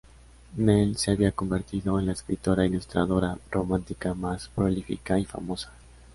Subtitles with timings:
[0.57, 5.71] Nell se había convertido en la escritora-ilustradora romántica más prolífica y famosa.